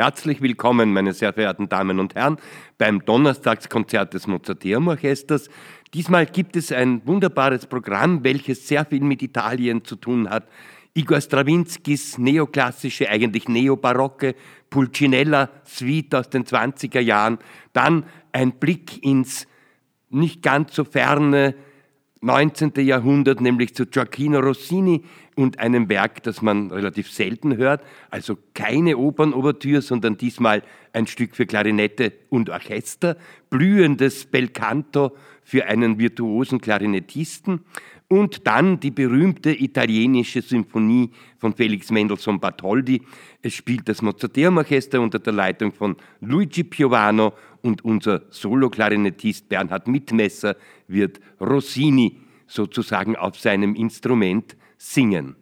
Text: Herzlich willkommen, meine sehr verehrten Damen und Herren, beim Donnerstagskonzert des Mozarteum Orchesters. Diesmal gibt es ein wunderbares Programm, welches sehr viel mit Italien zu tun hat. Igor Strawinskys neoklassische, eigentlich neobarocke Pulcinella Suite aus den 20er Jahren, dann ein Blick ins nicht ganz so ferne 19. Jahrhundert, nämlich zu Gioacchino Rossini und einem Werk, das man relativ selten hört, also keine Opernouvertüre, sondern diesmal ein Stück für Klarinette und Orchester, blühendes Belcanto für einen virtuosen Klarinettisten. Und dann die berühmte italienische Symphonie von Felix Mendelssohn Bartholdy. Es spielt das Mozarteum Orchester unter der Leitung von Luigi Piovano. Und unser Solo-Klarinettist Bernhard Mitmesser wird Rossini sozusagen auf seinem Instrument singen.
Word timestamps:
Herzlich 0.00 0.40
willkommen, 0.40 0.92
meine 0.92 1.12
sehr 1.12 1.32
verehrten 1.32 1.68
Damen 1.68 1.98
und 1.98 2.14
Herren, 2.14 2.36
beim 2.78 3.04
Donnerstagskonzert 3.04 4.14
des 4.14 4.28
Mozarteum 4.28 4.86
Orchesters. 4.86 5.50
Diesmal 5.92 6.26
gibt 6.26 6.54
es 6.54 6.70
ein 6.70 7.04
wunderbares 7.04 7.66
Programm, 7.66 8.22
welches 8.22 8.68
sehr 8.68 8.84
viel 8.84 9.00
mit 9.00 9.24
Italien 9.24 9.84
zu 9.84 9.96
tun 9.96 10.30
hat. 10.30 10.46
Igor 10.94 11.20
Strawinskys 11.20 12.16
neoklassische, 12.16 13.08
eigentlich 13.08 13.48
neobarocke 13.48 14.36
Pulcinella 14.70 15.50
Suite 15.64 16.14
aus 16.14 16.30
den 16.30 16.44
20er 16.44 17.00
Jahren, 17.00 17.38
dann 17.72 18.04
ein 18.30 18.52
Blick 18.52 19.02
ins 19.02 19.48
nicht 20.10 20.42
ganz 20.44 20.76
so 20.76 20.84
ferne 20.84 21.56
19. 22.20 22.72
Jahrhundert, 22.76 23.40
nämlich 23.40 23.74
zu 23.74 23.84
Gioacchino 23.84 24.38
Rossini 24.38 25.02
und 25.38 25.60
einem 25.60 25.88
Werk, 25.88 26.24
das 26.24 26.42
man 26.42 26.72
relativ 26.72 27.12
selten 27.12 27.56
hört, 27.56 27.84
also 28.10 28.36
keine 28.54 28.98
Opernouvertüre, 28.98 29.82
sondern 29.82 30.16
diesmal 30.16 30.64
ein 30.92 31.06
Stück 31.06 31.36
für 31.36 31.46
Klarinette 31.46 32.12
und 32.28 32.50
Orchester, 32.50 33.16
blühendes 33.48 34.24
Belcanto 34.24 35.12
für 35.44 35.66
einen 35.66 36.00
virtuosen 36.00 36.60
Klarinettisten. 36.60 37.60
Und 38.08 38.48
dann 38.48 38.80
die 38.80 38.90
berühmte 38.90 39.50
italienische 39.50 40.42
Symphonie 40.42 41.10
von 41.38 41.54
Felix 41.54 41.92
Mendelssohn 41.92 42.40
Bartholdy. 42.40 43.02
Es 43.40 43.54
spielt 43.54 43.88
das 43.88 44.02
Mozarteum 44.02 44.56
Orchester 44.56 45.00
unter 45.00 45.20
der 45.20 45.34
Leitung 45.34 45.72
von 45.72 45.94
Luigi 46.20 46.64
Piovano. 46.64 47.32
Und 47.62 47.84
unser 47.84 48.22
Solo-Klarinettist 48.30 49.48
Bernhard 49.48 49.86
Mitmesser 49.86 50.56
wird 50.88 51.20
Rossini 51.40 52.16
sozusagen 52.48 53.14
auf 53.14 53.38
seinem 53.38 53.74
Instrument 53.74 54.56
singen. 54.76 55.36